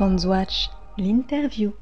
Watch, 0.00 0.70
l'interview. 0.96 1.74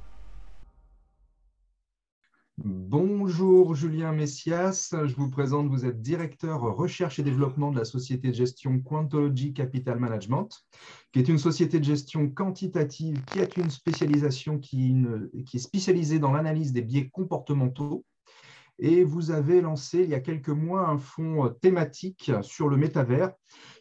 Bonjour 2.56 3.76
Julien 3.76 4.10
Messias, 4.10 4.92
je 4.92 5.14
vous 5.14 5.30
présente, 5.30 5.68
vous 5.68 5.86
êtes 5.86 6.02
directeur 6.02 6.62
recherche 6.62 7.20
et 7.20 7.22
développement 7.22 7.70
de 7.70 7.78
la 7.78 7.84
société 7.84 8.30
de 8.30 8.34
gestion 8.34 8.80
Quantology 8.80 9.52
Capital 9.52 10.00
Management, 10.00 10.48
qui 11.12 11.20
est 11.20 11.28
une 11.28 11.38
société 11.38 11.78
de 11.78 11.84
gestion 11.84 12.28
quantitative 12.28 13.22
qui 13.26 13.38
a 13.38 13.46
une 13.56 13.70
spécialisation 13.70 14.58
qui, 14.58 14.96
qui 15.46 15.58
est 15.58 15.60
spécialisée 15.60 16.18
dans 16.18 16.32
l'analyse 16.32 16.72
des 16.72 16.82
biais 16.82 17.08
comportementaux. 17.10 18.04
Et 18.80 19.04
vous 19.04 19.30
avez 19.30 19.60
lancé 19.60 20.02
il 20.02 20.10
y 20.10 20.14
a 20.14 20.20
quelques 20.20 20.48
mois 20.48 20.88
un 20.88 20.98
fonds 20.98 21.54
thématique 21.60 22.32
sur 22.42 22.68
le 22.68 22.76
métavers 22.76 23.32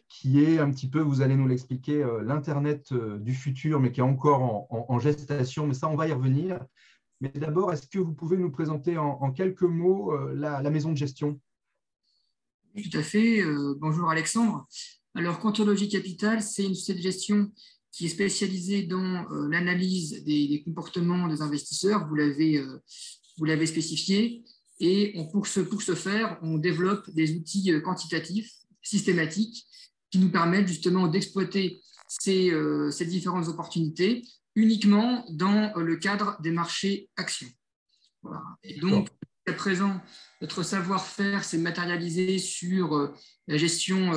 qui 0.08 0.42
est 0.42 0.58
un 0.58 0.70
petit 0.70 0.88
peu, 0.88 1.00
vous 1.00 1.20
allez 1.20 1.36
nous 1.36 1.46
l'expliquer, 1.46 2.02
euh, 2.02 2.22
l'Internet 2.22 2.92
euh, 2.92 3.18
du 3.18 3.34
futur, 3.34 3.78
mais 3.78 3.92
qui 3.92 4.00
est 4.00 4.04
encore 4.04 4.66
en, 4.70 4.98
gestation. 4.98 5.66
Mais 5.66 5.74
ça, 5.74 5.88
on 5.88 5.96
va 5.96 6.08
y 6.08 6.12
revenir. 6.12 6.58
Mais 7.20 7.30
d'abord, 7.34 7.72
est-ce 7.72 7.86
que 7.86 7.98
vous 7.98 8.14
pouvez 8.14 8.36
nous 8.36 8.50
présenter 8.50 8.96
en, 8.96 9.32
quelques 9.32 9.62
mots 9.62 10.12
euh, 10.12 10.34
la, 10.34 10.70
maison 10.70 10.92
de 10.92 10.96
gestion? 10.96 11.40
Tout 12.76 12.96
à 12.96 13.02
fait. 13.02 13.42
bonjour 13.80 14.08
Alexandre. 14.08 14.66
Alors, 15.14 15.40
Quantologie 15.40 15.88
Capital, 15.88 16.42
c'est 16.42 16.64
une 16.64 16.74
société 16.74 16.98
de 16.98 17.02
gestion 17.02 17.50
qui 17.90 18.06
est 18.06 18.10
spécialisée 18.10 18.84
dans 18.84 19.26
l'analyse 19.48 20.22
des, 20.24 20.62
comportements 20.64 21.26
des 21.26 21.42
investisseurs. 21.42 22.06
Vous 22.06 22.14
l'avez, 22.14 22.62
l'avez 23.40 23.66
spécifié. 23.66 24.44
Et 24.78 25.14
pour, 25.32 25.48
ce, 25.48 25.58
pour 25.58 25.82
ce 25.82 25.96
faire, 25.96 26.38
on 26.42 26.56
développe 26.56 27.10
des 27.10 27.34
outils 27.34 27.72
quantitatifs 27.82 28.52
systématiques 28.80 29.66
qui 30.10 30.18
nous 30.18 30.30
permettent 30.30 30.68
justement 30.68 31.08
d'exploiter 31.08 31.80
ces, 32.08 32.50
euh, 32.50 32.90
ces, 32.90 33.04
différentes 33.04 33.48
opportunités 33.48 34.24
uniquement 34.54 35.24
dans 35.30 35.72
euh, 35.76 35.82
le 35.82 35.96
cadre 35.96 36.40
des 36.40 36.50
marchés 36.50 37.08
actions. 37.16 37.48
Et 38.64 38.80
donc, 38.80 39.08
à 39.46 39.52
présent, 39.52 40.00
notre 40.40 40.62
savoir-faire 40.62 41.44
s'est 41.44 41.58
matérialisé 41.58 42.38
sur 42.38 42.96
euh, 42.96 43.14
la 43.46 43.56
gestion 43.56 44.12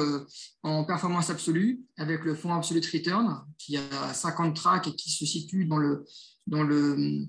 en 0.64 0.84
performance 0.84 1.30
absolue 1.30 1.82
avec 1.98 2.26
le 2.26 2.36
fonds 2.36 2.54
Absolute 2.54 2.86
Return 2.88 3.46
qui 3.58 3.78
a 3.78 4.14
50 4.14 4.56
tracks 4.56 4.88
et 4.88 4.96
qui 4.96 5.10
se 5.10 5.26
situe 5.26 5.66
dans 5.66 5.78
le, 5.78 6.04
dans 6.48 6.64
le, 6.64 7.28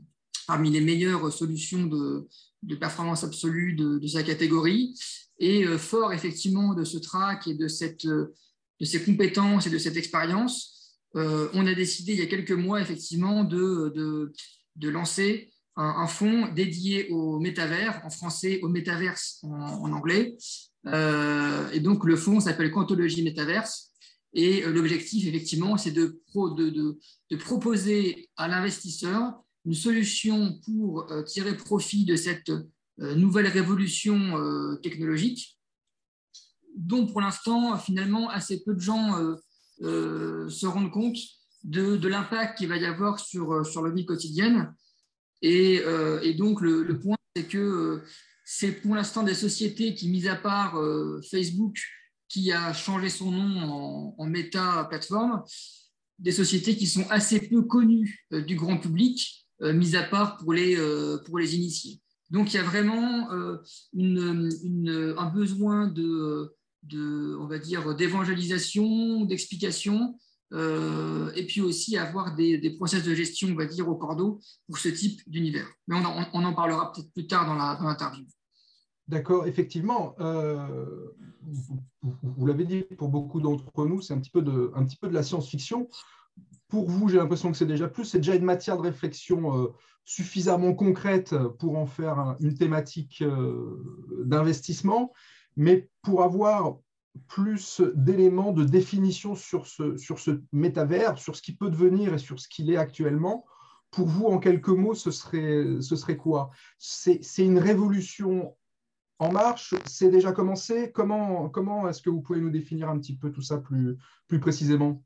parmi 0.49 0.71
les 0.71 0.81
meilleures 0.81 1.33
solutions 1.33 1.87
de, 1.87 2.27
de 2.65 2.75
performance 2.75 3.23
absolue 3.23 3.75
de, 3.75 3.99
de, 3.99 4.07
sa 4.09 4.25
catégorie. 4.25 4.99
Et 5.39 5.65
fort 5.79 6.13
effectivement 6.13 6.75
de 6.75 6.83
ce 6.83 6.99
track 6.99 7.47
et 7.47 7.55
de 7.55 7.69
cette 7.69 8.07
de 8.83 8.87
ses 8.87 9.05
compétences 9.05 9.69
et 9.69 9.71
de 9.71 9.79
cette 9.79 9.97
expérience, 9.97 10.99
euh, 11.15 11.49
on 11.55 11.69
a 11.69 11.75
décidé 11.75 12.15
il 12.15 12.19
y 12.19 12.23
a 12.23 12.27
quelques 12.27 12.51
mois 12.51 12.81
effectivement 12.81 13.45
de, 13.45 14.33
lancer 14.83 15.53
un, 15.77 16.09
fonds 16.09 16.49
dédié 16.53 17.09
au 17.11 17.39
métavers, 17.39 18.03
en 18.05 18.11
français 18.11 18.59
au 18.63 18.69
métaverse 18.69 19.39
en, 19.45 19.93
anglais. 19.93 20.37
Euh, 20.89 21.71
et 21.71 21.79
donc 21.79 22.05
le 22.05 22.17
fonds 22.17 22.41
s'appelle 22.41 22.73
Quantologie 22.73 23.23
Métaverse. 23.23 23.93
Et 24.35 24.65
euh, 24.65 24.73
l'objectif, 24.73 25.29
effectivement, 25.29 25.77
c'est 25.77 25.93
de, 25.93 26.21
proposer 27.39 28.29
à 28.37 28.49
l'investisseur 28.49 29.33
une 29.65 29.75
solution 29.75 30.59
pour 30.65 31.07
tirer 31.25 31.57
profit 31.57 32.05
de 32.05 32.17
cette 32.17 32.51
nouvelle 32.99 33.47
révolution 33.47 34.37
technologique 34.83 35.57
dont 36.77 37.07
pour 37.07 37.21
l'instant, 37.21 37.77
finalement, 37.79 38.29
assez 38.31 38.63
peu 38.63 38.75
de 38.75 38.81
gens 38.81 39.19
euh, 39.19 39.37
euh, 39.83 40.49
se 40.49 40.67
rendent 40.67 40.91
compte 40.91 41.19
de, 41.65 42.09
l'impact 42.09 42.59
qu'il 42.59 42.69
va 42.69 42.77
y 42.77 42.87
avoir 42.87 43.19
sur, 43.21 43.53
euh, 43.53 43.65
sur 43.65 43.83
la 43.83 43.93
vie 43.93 44.07
quotidienne. 44.07 44.75
Et, 45.43 45.83
donc, 46.39 46.61
le, 46.61 46.99
point, 47.01 47.17
c'est 47.35 47.49
que 47.49 48.03
c'est 48.45 48.73
pour 48.73 48.95
l'instant 48.95 49.23
des 49.25 49.35
sociétés 49.35 49.95
qui, 49.95 50.09
mis 50.09 50.29
à 50.29 50.37
part 50.37 50.81
Facebook, 51.31 51.77
qui 52.29 52.53
a 52.53 52.73
changé 52.73 53.09
son 53.09 53.33
nom 53.33 53.59
en, 53.59 54.15
en 54.19 54.27
méta 54.27 54.87
plateforme, 54.89 55.43
des 56.21 56.31
sociétés 56.31 56.77
qui 56.77 56.87
sont 56.87 57.05
assez 57.11 57.49
peu 57.49 57.63
connues 57.63 58.25
du 58.31 58.55
grand 58.55 58.79
public, 58.79 59.49
mis 59.61 59.97
à 59.97 60.05
part 60.05 60.37
pour 60.37 60.53
les, 60.53 60.77
pour 61.27 61.41
les 61.41 61.57
initiés. 61.57 62.01
Donc 62.31 62.55
il 62.55 62.59
y 62.59 62.61
a 62.61 62.63
vraiment 62.63 63.29
un 63.33 65.31
besoin 65.31 65.89
de, 65.89 66.55
de, 66.83 67.37
on 67.41 67.47
va 67.47 67.59
dire, 67.59 67.95
d'évangélisation, 67.95 69.25
d'explication, 69.25 70.17
euh, 70.53 71.33
et 71.35 71.47
puis 71.47 71.61
aussi 71.61 71.97
avoir 71.97 72.35
des, 72.35 72.59
des, 72.59 72.77
process 72.77 73.03
de 73.05 73.15
gestion, 73.15 73.49
on 73.51 73.55
va 73.55 73.65
dire, 73.65 73.89
au 73.89 73.97
cordeau 73.97 74.41
pour 74.67 74.79
ce 74.79 74.89
type 74.89 75.21
d'univers. 75.27 75.67
Mais 75.87 75.97
on 75.97 76.05
en, 76.05 76.27
on 76.35 76.45
en 76.45 76.53
parlera 76.53 76.93
peut-être 76.93 77.13
plus 77.13 77.27
tard 77.27 77.47
dans 77.47 77.55
l'interview. 77.55 78.25
D'accord, 79.09 79.47
effectivement, 79.47 80.15
euh, 80.21 81.09
vous, 82.03 82.47
l'avez 82.47 82.65
dit, 82.65 82.83
pour 82.83 83.09
beaucoup 83.09 83.41
d'entre 83.41 83.87
nous, 83.87 84.03
c'est 84.03 84.15
un, 84.15 84.19
petit 84.19 84.31
peu 84.31 84.43
de, 84.43 84.71
un 84.75 84.85
petit 84.85 84.97
peu 84.97 85.09
de 85.09 85.15
la 85.15 85.23
science-fiction. 85.23 85.89
Pour 86.69 86.89
vous, 86.89 87.09
j'ai 87.09 87.17
l'impression 87.17 87.51
que 87.51 87.57
c'est 87.57 87.67
déjà 87.67 87.89
plus, 87.89 88.05
c'est 88.05 88.19
déjà 88.19 88.35
une 88.35 88.45
matière 88.45 88.77
de 88.77 88.83
réflexion 88.83 89.57
euh, 89.57 89.69
suffisamment 90.05 90.75
concrète 90.75 91.35
pour 91.59 91.79
en 91.79 91.87
faire 91.87 92.37
une 92.41 92.55
thématique 92.55 93.23
d'investissement. 94.25 95.13
Mais 95.57 95.89
pour 96.03 96.23
avoir 96.23 96.79
plus 97.29 97.83
d'éléments 97.95 98.53
de 98.53 98.65
définition 98.65 99.35
sur 99.35 99.67
ce, 99.67 99.97
sur 99.97 100.19
ce 100.19 100.41
métavers, 100.53 101.19
sur 101.19 101.37
ce 101.37 101.43
qui 101.43 101.55
peut 101.55 101.71
devenir 101.71 102.15
et 102.15 102.19
sur 102.19 102.41
ce 102.41 102.49
qu'il 102.49 102.71
est 102.71 102.77
actuellement, 102.77 103.45
pour 103.91 104.09
vous, 104.09 104.25
en 104.25 104.39
quelques 104.39 104.69
mots, 104.69 104.95
ce 104.95 105.11
serait, 105.11 105.83
ce 105.83 105.97
serait 105.97 106.17
quoi? 106.17 106.51
C'est 106.79 107.21
une 107.39 107.59
révolution 107.59 108.57
en 109.19 109.31
marche? 109.31 109.75
C'est 109.85 110.09
déjà 110.09 110.33
commencé? 110.33 110.91
Comment, 110.93 111.51
comment 111.51 111.87
est-ce 111.87 112.01
que 112.01 112.09
vous 112.09 112.23
pouvez 112.23 112.41
nous 112.41 112.51
définir 112.51 112.89
un 112.89 112.99
petit 112.99 113.15
peu 113.15 113.31
tout 113.31 113.43
ça 113.43 113.59
plus, 113.59 113.99
plus 114.29 114.41
précisément? 114.41 115.05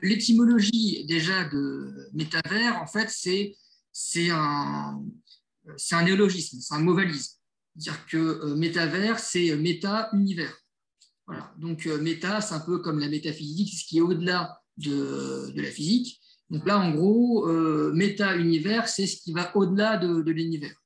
L'étymologie 0.00 1.04
déjà 1.06 1.44
de 1.44 2.08
métavers, 2.14 2.80
en 2.80 2.86
fait, 2.86 3.10
c'est 3.10 4.30
un, 4.30 5.02
un 5.92 6.04
néologisme, 6.04 6.58
c'est 6.60 6.74
un 6.74 6.80
mot 6.80 6.94
dire 7.76 8.06
que 8.06 8.16
euh, 8.16 8.56
métavers, 8.56 9.18
c'est 9.18 9.50
euh, 9.50 9.56
méta-univers. 9.56 10.56
Voilà. 11.26 11.52
Donc, 11.58 11.86
euh, 11.86 12.00
méta, 12.00 12.40
c'est 12.40 12.54
un 12.54 12.60
peu 12.60 12.78
comme 12.78 12.98
la 12.98 13.08
métaphysique, 13.08 13.72
ce 13.72 13.86
qui 13.86 13.98
est 13.98 14.00
au-delà 14.00 14.60
de, 14.76 15.52
la 15.54 15.70
physique. 15.70 16.20
Donc 16.50 16.66
là, 16.66 16.78
en 16.78 16.92
gros, 16.92 17.48
méta-univers, 17.92 18.88
c'est 18.88 19.06
ce 19.06 19.16
qui 19.16 19.32
va 19.32 19.56
au-delà 19.56 19.96
de, 19.96 20.30
l'univers. 20.30 20.76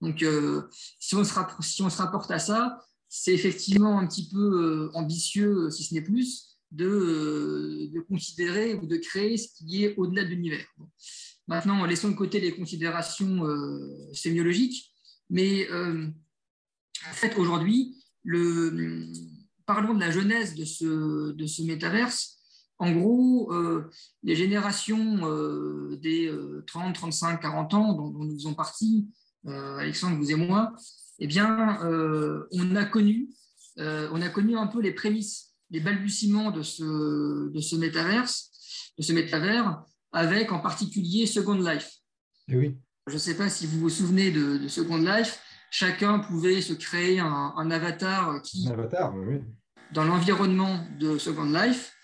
Donc, 0.00 0.24
si, 1.00 1.16
on 1.16 1.24
se 1.24 1.32
si, 1.60 1.82
on 1.82 1.90
se 1.90 1.96
rapporte 1.96 2.30
à 2.30 2.38
ça, 2.38 2.78
c'est 3.08 3.32
effectivement 3.32 3.98
un 3.98 4.06
petit 4.06 4.28
peu 4.28 4.90
ambitieux, 4.94 5.70
si 5.70 5.82
ce 5.82 5.94
n'est 5.94 6.02
plus, 6.02 6.58
de, 6.70 7.90
de, 7.92 8.00
considérer 8.00 8.74
ou 8.74 8.86
de 8.86 8.96
créer 8.96 9.36
ce 9.38 9.48
qui 9.56 9.84
est 9.84 9.96
au-delà 9.96 10.22
de 10.24 10.28
l'univers. 10.28 10.66
Maintenant, 11.48 11.84
laissons 11.84 12.10
de 12.10 12.14
côté 12.14 12.38
les 12.38 12.54
considérations 12.54 13.42
sémiologiques, 14.12 14.92
mais 15.30 15.66
en 17.08 17.14
fait, 17.14 17.36
aujourd'hui, 17.36 17.96
parlons 19.66 19.94
de 19.94 20.00
la 20.00 20.10
genèse 20.10 20.54
de 20.54 20.64
ce, 20.64 21.32
de 21.32 21.46
ce 21.46 21.62
métaverse. 21.62 22.38
En 22.78 22.90
gros, 22.90 23.52
euh, 23.52 23.90
les 24.22 24.34
générations 24.34 25.20
euh, 25.22 25.96
des 26.02 26.32
30, 26.66 26.94
35, 26.94 27.40
40 27.40 27.74
ans 27.74 27.92
dont, 27.92 28.10
nous 28.10 28.34
faisons 28.34 28.54
partie, 28.54 29.08
euh, 29.46 29.78
Alexandre, 29.78 30.16
vous 30.16 30.30
et 30.30 30.34
moi, 30.34 30.72
eh 31.18 31.26
bien, 31.26 31.78
on, 32.52 32.76
a 32.76 32.84
connu, 32.84 33.28
on 33.76 34.20
a 34.20 34.28
connu 34.28 34.56
un 34.56 34.66
peu 34.66 34.80
les 34.80 34.92
prémices, 34.92 35.54
les 35.70 35.80
balbutiements 35.80 36.50
de 36.50 36.62
ce, 36.62 37.48
de 37.50 37.60
ce 37.60 37.76
métaverse, 37.76 38.50
de 38.98 39.02
ce 39.02 39.12
métavers, 39.12 39.84
avec 40.10 40.50
en 40.52 40.58
particulier 40.58 41.26
Second 41.26 41.54
Life. 41.60 41.90
Eh 42.48 42.56
oui. 42.56 42.76
Je 43.06 43.14
ne 43.14 43.18
sais 43.18 43.36
pas 43.36 43.48
si 43.48 43.66
vous 43.66 43.80
vous 43.80 43.90
souvenez 43.90 44.30
de, 44.30 44.58
de 44.58 44.68
Second 44.68 44.98
Life 44.98 45.40
chacun 45.72 46.18
pouvait 46.18 46.60
se 46.60 46.74
créer 46.74 47.18
un, 47.18 47.70
avatar 47.70 48.40
qui, 48.42 48.68
dans 49.92 50.04
l'environnement 50.04 50.86
de 51.00 51.18
Second 51.18 51.50
Life. 51.50 51.94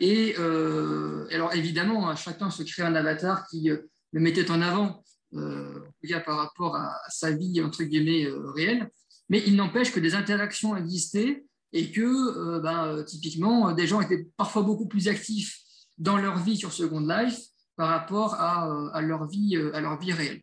Et 0.00 0.34
euh, 0.38 1.28
alors 1.30 1.54
évidemment, 1.54 2.10
hein, 2.10 2.16
chacun 2.16 2.50
se 2.50 2.64
crée 2.64 2.82
un 2.82 2.96
avatar 2.96 3.46
qui 3.46 3.70
euh, 3.70 3.78
le 4.10 4.20
mettait 4.20 4.50
en 4.50 4.60
avant 4.60 5.04
euh, 5.34 5.80
par 6.26 6.36
rapport 6.36 6.74
à, 6.74 6.98
sa 7.08 7.30
vie 7.30 7.62
entre 7.62 7.84
guillemets 7.84 8.26
réelle. 8.56 8.90
Mais 9.28 9.42
il 9.46 9.54
n'empêche 9.54 9.92
que 9.92 10.00
des 10.00 10.16
interactions 10.16 10.76
existaient 10.76 11.44
et 11.72 11.92
que 11.92 12.58
ben, 12.58 13.02
typiquement 13.04 13.72
des 13.72 13.86
gens 13.86 14.00
étaient 14.00 14.26
parfois 14.36 14.62
beaucoup 14.62 14.88
plus 14.88 15.08
actifs 15.08 15.60
dans 15.96 16.18
leur 16.18 16.38
vie 16.38 16.56
sur 16.56 16.72
Second 16.72 17.00
Life 17.00 17.38
par 17.76 17.88
rapport 17.88 18.34
à, 18.34 19.00
leur, 19.00 19.26
vie, 19.26 19.56
à 19.72 19.80
leur 19.80 19.98
vie 19.98 20.12
réelle. 20.12 20.42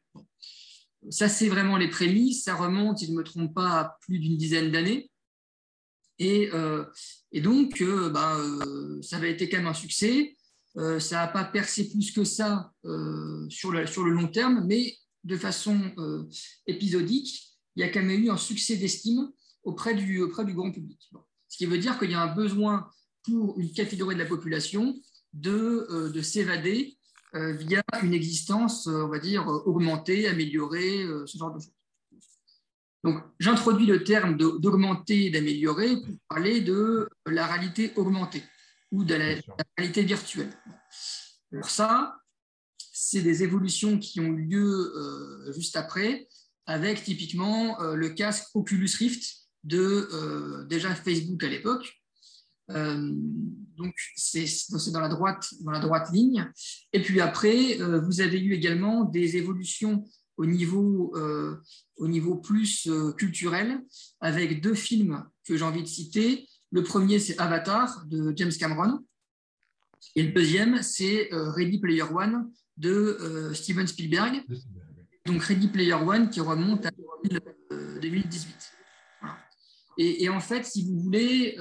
Ça, 1.09 1.29
c'est 1.29 1.49
vraiment 1.49 1.77
les 1.77 1.89
prémices. 1.89 2.43
Ça 2.43 2.55
remonte, 2.55 2.99
si 2.99 3.05
je 3.05 3.11
ne 3.11 3.17
me 3.17 3.23
trompe 3.23 3.53
pas, 3.53 3.79
à 3.79 3.97
plus 4.01 4.19
d'une 4.19 4.37
dizaine 4.37 4.71
d'années. 4.71 5.09
Et, 6.19 6.49
euh, 6.53 6.83
donc, 7.33 7.81
euh, 7.81 8.09
bah, 8.09 8.37
euh, 8.37 9.01
ça 9.01 9.17
avait 9.17 9.31
été 9.31 9.49
quand 9.49 9.57
même 9.57 9.67
un 9.67 9.73
succès. 9.73 10.35
ça 10.99 11.15
n'a 11.15 11.27
pas 11.27 11.45
percé 11.45 11.89
plus 11.89 12.11
que 12.11 12.23
ça 12.23 12.71
sur, 13.49 13.71
le, 13.71 14.11
long 14.11 14.27
terme, 14.27 14.65
mais 14.67 14.95
de 15.23 15.35
façon 15.35 15.77
épisodique, 16.67 17.57
il 17.75 17.81
y 17.81 17.83
a 17.83 17.89
quand 17.89 18.03
même 18.03 18.23
eu 18.23 18.29
un 18.29 18.37
succès 18.37 18.77
d'estime 18.77 19.29
auprès 19.63 19.95
du, 19.95 20.25
grand 20.27 20.71
public. 20.71 21.09
Ce 21.47 21.57
qui 21.57 21.65
veut 21.65 21.79
dire 21.79 21.97
qu'il 21.97 22.11
y 22.11 22.13
a 22.13 22.21
un 22.21 22.33
besoin 22.33 22.87
pour 23.23 23.59
une 23.59 23.73
catégorie 23.73 24.15
de 24.15 24.21
la 24.21 24.27
population 24.27 24.95
de, 25.33 26.11
de 26.13 26.21
s'évader 26.21 26.98
via 27.33 27.83
une 28.01 28.13
existence, 28.13 28.87
euh, 28.87 29.03
on 29.03 29.07
va 29.07 29.19
dire, 29.19 29.47
augmentée, 29.47 30.27
améliorée, 30.27 31.05
ce 31.25 31.37
genre 31.37 31.53
de 31.53 31.59
choses. 31.59 31.73
Donc, 33.03 33.23
j'introduis 33.39 33.85
le 33.85 34.03
terme 34.03 34.35
d'augmenter 34.35 35.27
et 35.27 35.29
d'améliorer 35.29 36.01
pour 36.01 36.15
parler 36.27 36.59
de 36.59 37.07
la 37.25 37.47
réalité 37.47 37.93
augmentée 37.95 38.43
ou 38.91 39.05
de 39.05 39.15
la, 39.15 39.35
réalité 39.77 40.03
virtuelle. 40.03 40.51
Alors 41.53 41.69
ça, 41.69 42.19
c'est 42.91 43.21
des 43.21 43.43
évolutions 43.43 43.99
qui 43.99 44.19
ont 44.19 44.33
eu 44.33 44.47
lieu 44.47 45.53
juste 45.55 45.77
après, 45.77 46.27
avec 46.65 47.01
typiquement 47.05 47.81
le 47.81 48.09
casque 48.09 48.53
Oculus 48.53 48.91
Rift 48.97 49.47
de 49.63 50.65
déjà 50.67 50.93
Facebook 50.93 51.41
à 51.41 51.47
l'époque, 51.47 51.98
euh, 51.98 51.98
donc, 52.69 53.95
c'est 54.16 54.45
dans 54.92 55.00
la, 55.00 55.10
droite, 55.10 55.48
dans 55.62 55.71
la 55.71 55.80
droite 55.80 56.10
ligne. 56.12 56.51
Et 56.94 57.01
puis 57.01 57.21
après, 57.21 57.80
euh, 57.81 58.00
vous 58.01 58.21
avez 58.21 58.39
eu 58.39 58.54
également 58.54 59.06
des 59.06 59.38
évolutions 59.38 60.06
au 60.38 60.45
niveau, 60.45 61.13
euh, 61.16 61.57
au 61.98 62.07
niveau 62.07 62.36
plus 62.36 62.89
culturel, 63.18 63.81
avec 64.19 64.62
deux 64.62 64.74
films 64.74 65.25
que 65.45 65.57
j'ai 65.57 65.63
envie 65.63 65.81
de 65.81 65.88
citer. 65.88 66.48
Le 66.71 66.83
premier, 66.83 67.19
c'est 67.19 67.38
Avatar 67.39 68.06
de 68.06 68.33
James 68.36 68.51
Cameron. 68.51 69.00
Et 70.16 70.24
le 70.24 70.31
deuxième, 70.31 70.81
c'est 70.81 71.30
Ready 71.31 71.80
Player 71.80 72.04
One 72.04 72.51
de 72.77 73.51
Steven 73.54 73.86
Spielberg. 73.86 74.45
Donc 75.25 75.44
Ready 75.44 75.68
Player 75.68 75.94
One 75.94 76.30
qui 76.30 76.39
remonte 76.39 76.86
à 76.86 76.92
2018. 78.01 78.56
Et, 79.98 80.24
et, 80.24 80.30
en 80.30 80.39
fait, 80.39 80.66
si 80.66 80.86
vous 80.86 81.01
voulez, 81.01 81.57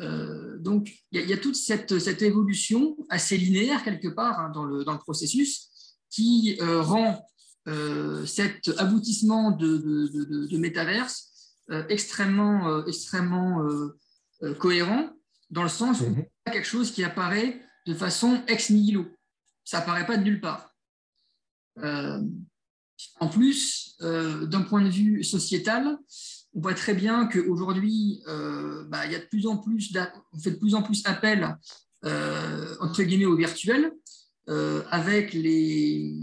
euh, 0.00 0.58
donc, 0.58 0.90
il 1.12 1.20
y, 1.20 1.32
a 1.32 1.36
toute 1.36 1.56
cette, 1.56 1.98
cette, 1.98 2.22
évolution 2.22 2.96
assez 3.10 3.36
linéaire 3.36 3.84
quelque 3.84 4.08
part 4.08 4.40
hein, 4.40 4.50
dans, 4.50 4.64
le, 4.64 4.84
dans, 4.84 4.92
le, 4.92 4.98
processus 4.98 5.68
qui 6.10 6.56
euh, 6.60 6.82
rend 6.82 7.24
euh, 7.68 8.26
cet 8.26 8.70
aboutissement 8.78 9.52
de, 9.52 9.76
de, 9.76 10.46
de, 10.46 10.58
métaverse 10.58 11.30
extrêmement, 11.88 12.84
extrêmement 12.86 13.66
cohérent 14.58 15.08
dans 15.48 15.62
le 15.62 15.70
sens 15.70 16.00
où 16.00 16.10
mm 16.10 16.24
quelque 16.52 16.66
chose 16.66 16.92
qui 16.92 17.02
apparaît 17.02 17.58
de 17.86 17.94
façon 17.94 18.42
ex 18.48 18.68
nihilo. 18.68 19.06
Ça 19.64 19.78
apparaît 19.78 20.04
pas 20.04 20.18
de 20.18 20.24
nulle 20.24 20.42
part. 20.42 20.76
en 21.82 23.28
plus, 23.32 23.96
d'un 23.98 24.60
point 24.60 24.82
de 24.82 24.90
vue 24.90 25.24
sociétal, 25.24 25.96
on 26.54 26.60
voit 26.60 26.74
très 26.74 26.94
bien 26.94 27.26
qu'aujourd'hui, 27.26 28.22
euh, 28.28 28.84
bah, 28.84 29.02
on 29.06 30.38
fait 30.38 30.50
de 30.52 30.56
plus 30.56 30.74
en 30.74 30.82
plus 30.82 31.02
appel 31.04 31.56
euh, 32.04 32.76
entre 32.80 33.02
guillemets 33.02 33.24
au 33.24 33.36
virtuel, 33.36 33.92
euh, 34.48 34.84
avec 34.90 35.32
les, 35.32 36.14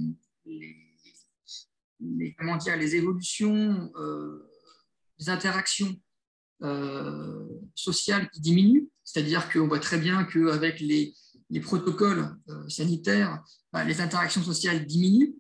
comment 2.38 2.56
dire, 2.58 2.78
les 2.78 2.96
évolutions, 2.96 3.92
les 5.20 5.30
interactions 5.30 5.94
sociales 7.76 8.30
qui 8.30 8.40
diminuent. 8.40 8.88
C'est-à-dire 9.04 9.52
qu'on 9.52 9.68
voit 9.68 9.80
très 9.80 9.98
bien 9.98 10.24
qu'avec 10.24 10.80
les, 10.80 11.14
les 11.50 11.60
protocoles 11.60 12.38
sanitaires, 12.70 13.44
bah, 13.74 13.84
les 13.84 14.00
interactions 14.00 14.44
sociales 14.44 14.86
diminuent. 14.86 15.36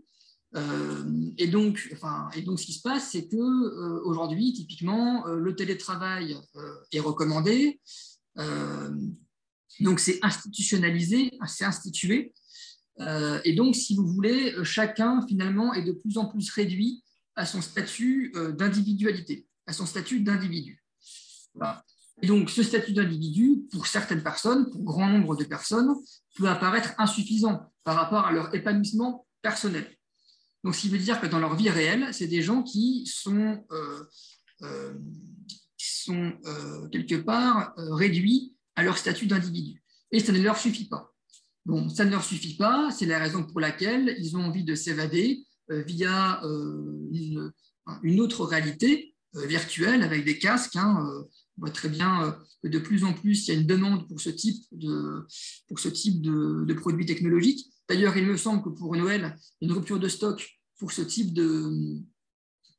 Euh, 0.55 1.31
et, 1.37 1.47
donc, 1.47 1.89
enfin, 1.93 2.29
et 2.35 2.41
donc, 2.41 2.59
ce 2.59 2.65
qui 2.65 2.73
se 2.73 2.81
passe, 2.81 3.11
c'est 3.11 3.27
que 3.27 3.37
euh, 3.37 4.01
aujourd'hui, 4.03 4.53
typiquement, 4.53 5.25
euh, 5.27 5.37
le 5.37 5.55
télétravail 5.55 6.37
est 6.91 6.99
recommandé. 6.99 7.79
donc, 9.79 9.99
c'est 9.99 10.19
institutionnalisé, 10.21 11.31
c'est 11.47 11.65
institué. 11.65 12.33
et 13.43 13.53
donc, 13.53 13.75
si 13.75 13.95
vous 13.95 14.07
voulez, 14.07 14.53
chacun, 14.63 15.25
finalement, 15.27 15.73
est 15.73 15.83
de 15.83 15.93
plus 15.93 16.17
en 16.17 16.25
plus 16.25 16.49
réduit 16.51 17.03
à 17.35 17.45
son 17.45 17.61
statut 17.61 18.33
d'individualité, 18.57 19.47
à 19.65 19.73
son 19.73 19.85
statut 19.85 20.19
d'individu. 20.21 20.83
Et 22.21 22.27
donc, 22.27 22.49
ce 22.49 22.61
statut 22.61 22.93
d'individu, 22.93 23.63
pour 23.71 23.87
certaines 23.87 24.21
personnes, 24.21 24.69
pour 24.69 24.83
grand 24.83 25.09
nombre 25.09 25.35
de 25.35 25.43
personnes, 25.43 25.95
peut 26.35 26.47
apparaître 26.47 26.93
insuffisant 26.97 27.71
par 27.83 27.95
rapport 27.95 28.25
à 28.27 28.31
leur 28.31 28.53
épanouissement 28.53 29.25
personnel. 29.41 29.87
Donc, 30.63 30.75
ce 30.75 30.81
qui 30.81 30.89
veut 30.89 30.97
dire 30.97 31.19
que 31.19 31.27
dans 31.27 31.39
leur 31.39 31.55
vie 31.55 31.69
réelle, 31.69 32.13
c'est 32.13 32.27
des 32.27 32.41
gens 32.41 32.61
qui 32.61 33.05
sont, 33.07 33.65
euh, 33.71 34.03
euh, 34.61 34.93
euh, 36.09 36.87
quelque 36.89 37.15
part 37.15 37.73
réduits 37.77 38.55
à 38.75 38.83
leur 38.83 38.97
statut 38.97 39.25
d'individu. 39.25 39.83
Et 40.11 40.19
ça 40.19 40.31
ne 40.31 40.41
leur 40.41 40.57
suffit 40.57 40.87
pas. 40.87 41.11
Bon, 41.65 41.89
ça 41.89 42.05
ne 42.05 42.11
leur 42.11 42.23
suffit 42.23 42.55
pas, 42.55 42.89
c'est 42.91 43.05
la 43.05 43.19
raison 43.19 43.43
pour 43.43 43.59
laquelle 43.59 44.15
ils 44.19 44.35
ont 44.35 44.43
envie 44.43 44.63
de 44.63 44.75
s'évader 44.75 45.45
via 45.69 46.41
une, 46.43 48.19
autre 48.19 48.45
réalité 48.45 49.15
virtuelle 49.33 50.01
avec 50.01 50.25
des 50.25 50.37
casques. 50.37 50.75
Hein, 50.75 51.07
on 51.57 51.61
voit 51.61 51.71
très 51.71 51.89
bien 51.89 52.37
que 52.63 52.67
de 52.67 52.79
plus 52.79 53.03
en 53.03 53.13
plus, 53.13 53.47
il 53.47 53.53
y 53.53 53.57
a 53.57 53.59
une 53.59 53.67
demande 53.67 54.07
pour 54.07 54.21
ce 54.21 54.29
type 54.29 54.63
de, 54.71 55.25
pour 55.67 55.79
ce 55.79 55.89
type 55.89 56.21
de, 56.21 56.73
produits 56.73 57.05
technologiques. 57.05 57.67
D'ailleurs, 57.89 58.15
il 58.17 58.25
me 58.25 58.37
semble 58.37 58.63
que 58.63 58.69
pour 58.69 58.95
Noël, 58.95 59.37
il 59.59 59.67
y 59.67 59.71
a 59.71 59.73
une 59.73 59.77
rupture 59.77 59.99
de 59.99 60.07
stock 60.07 60.47
pour 60.77 60.91
ce 60.91 61.01
type 61.01 61.33
de, 61.33 61.99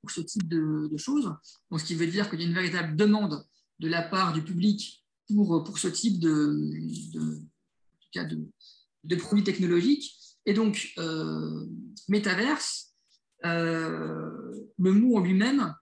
pour 0.00 0.10
ce 0.10 0.20
type 0.20 0.48
de, 0.48 0.96
choses. 0.96 1.32
Donc, 1.70 1.80
ce 1.80 1.84
qui 1.84 1.94
veut 1.94 2.06
dire 2.06 2.30
qu'il 2.30 2.40
y 2.40 2.44
a 2.44 2.46
une 2.46 2.54
véritable 2.54 2.96
demande 2.96 3.44
de 3.80 3.88
la 3.88 4.02
part 4.02 4.32
du 4.32 4.42
public 4.42 5.04
pour, 5.28 5.64
pour 5.64 5.78
ce 5.78 5.88
type 5.88 6.20
de, 6.20 6.70
de, 9.04 9.16
produits 9.16 9.44
technologiques. 9.44 10.14
Et 10.46 10.54
donc, 10.54 10.92
euh, 10.98 11.66
métaverse, 12.08 12.94
euh, 13.44 14.30
le 14.78 14.92
mot 14.92 15.16
en 15.16 15.20
lui-même 15.20 15.74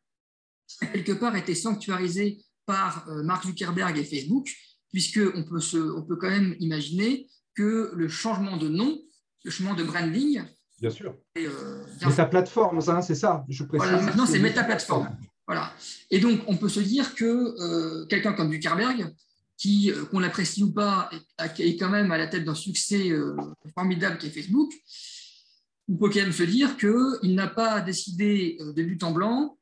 quelque 0.92 1.12
part 1.12 1.36
été 1.36 1.54
sanctuarisé 1.54 2.42
par 2.70 3.06
euh, 3.08 3.22
Mark 3.22 3.44
Zuckerberg 3.44 3.98
et 3.98 4.04
Facebook, 4.04 4.48
puisqu'on 4.92 5.44
peut, 5.44 5.60
on 5.96 6.02
peut 6.02 6.16
quand 6.16 6.30
même 6.30 6.56
imaginer 6.60 7.28
que 7.54 7.92
le 7.94 8.08
changement 8.08 8.56
de 8.56 8.68
nom 8.68 8.98
le 9.44 9.50
chemin 9.50 9.74
de 9.74 9.84
branding. 9.84 10.42
Bien 10.80 10.90
sûr. 10.90 11.14
Et, 11.36 11.46
euh, 11.46 12.24
plateforme, 12.30 12.80
c'est 13.02 13.14
ça, 13.14 13.44
je 13.48 13.64
précise. 13.64 13.88
Voilà, 13.88 14.02
maintenant, 14.02 14.26
c'est 14.26 14.38
Meta 14.38 14.64
Plateforme. 14.64 15.16
Voilà. 15.46 15.72
Et 16.10 16.20
donc, 16.20 16.40
on 16.46 16.56
peut 16.56 16.68
se 16.68 16.80
dire 16.80 17.14
que 17.14 17.24
euh, 17.24 18.06
quelqu'un 18.06 18.32
comme 18.32 18.52
Zuckerberg, 18.52 19.14
qui, 19.56 19.90
euh, 19.90 20.04
qu'on 20.06 20.20
l'apprécie 20.20 20.62
ou 20.62 20.72
pas, 20.72 21.10
est, 21.58 21.76
quand 21.76 21.90
même 21.90 22.10
à 22.12 22.18
la 22.18 22.28
tête 22.28 22.44
d'un 22.44 22.54
succès 22.54 23.10
formidable 23.74 24.18
qui 24.18 24.26
est 24.26 24.30
Facebook, 24.30 24.72
on 25.88 25.96
peut 25.96 26.08
quand 26.08 26.20
même 26.20 26.32
se 26.32 26.44
dire 26.44 26.76
qu'il 26.76 27.34
n'a 27.34 27.48
pas 27.48 27.80
décidé 27.80 28.58
de 28.60 28.82
but 28.82 29.02
en 29.02 29.10
blanc, 29.10 29.58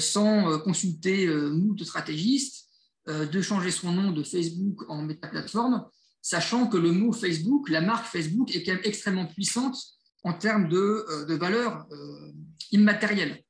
sans 0.00 0.58
consulter 0.60 1.26
de 1.26 1.84
stratégistes, 1.84 2.66
de 3.06 3.40
changer 3.40 3.70
son 3.70 3.92
nom 3.92 4.12
de 4.12 4.22
Facebook 4.22 4.84
en 4.88 5.02
Meta 5.02 5.28
Plateforme 5.28 5.84
sachant 6.28 6.66
que 6.66 6.76
le 6.76 6.92
mot 6.92 7.12
Facebook, 7.12 7.70
la 7.70 7.80
marque 7.80 8.06
Facebook, 8.06 8.54
est 8.54 8.62
quand 8.62 8.72
même 8.72 8.82
extrêmement 8.84 9.26
puissante 9.26 9.78
en 10.24 10.32
termes 10.32 10.68
de, 10.68 10.76
euh, 10.76 11.24
de 11.24 11.34
valeur 11.34 11.86
euh, 11.90 12.32
immatérielle. 12.70 13.42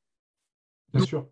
Bien 0.95 1.05
sûr. 1.05 1.29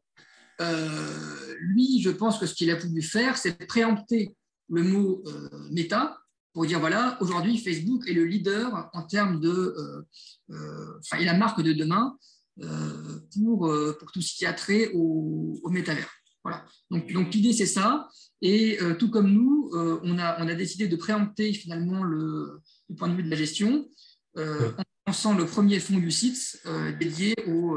Euh, 0.60 1.54
lui, 1.60 2.00
je 2.02 2.10
pense 2.10 2.38
que 2.38 2.46
ce 2.46 2.54
qu'il 2.54 2.70
a 2.70 2.76
voulu 2.76 3.02
faire, 3.02 3.36
c'est 3.36 3.66
préempter 3.66 4.34
le 4.68 4.82
mot 4.82 5.22
méta 5.70 6.18
pour 6.52 6.66
dire 6.66 6.80
voilà, 6.80 7.16
aujourd'hui, 7.20 7.58
Facebook 7.58 8.08
est 8.08 8.14
le 8.14 8.24
leader 8.24 8.90
en 8.94 9.02
termes 9.02 9.38
de. 9.38 10.04
enfin, 10.48 11.18
est 11.18 11.24
la 11.24 11.36
marque 11.36 11.62
de 11.62 11.72
demain 11.72 12.16
pour, 12.58 13.70
pour 13.98 14.12
tout 14.12 14.22
ce 14.22 14.34
qui 14.34 14.46
a 14.46 14.52
trait 14.52 14.90
au, 14.94 15.58
au 15.62 15.70
métavers. 15.70 16.10
Voilà. 16.46 16.64
Donc, 16.92 17.12
donc 17.12 17.34
l'idée, 17.34 17.52
c'est 17.52 17.66
ça. 17.66 18.08
Et 18.40 18.80
euh, 18.80 18.94
tout 18.94 19.10
comme 19.10 19.32
nous, 19.32 19.70
euh, 19.74 19.98
on, 20.04 20.16
a, 20.16 20.40
on 20.40 20.46
a 20.46 20.54
décidé 20.54 20.86
de 20.86 20.94
préempter 20.94 21.52
finalement 21.52 22.04
le, 22.04 22.60
point 22.96 23.08
de 23.08 23.16
vue 23.16 23.24
de 23.24 23.30
la 23.30 23.36
gestion 23.36 23.88
euh, 24.36 24.70
en 24.78 24.82
lançant 25.08 25.34
le 25.34 25.44
premier 25.44 25.80
fonds 25.80 25.98
du 25.98 26.12
site 26.12 26.62
dédié 27.00 27.34
au, 27.48 27.76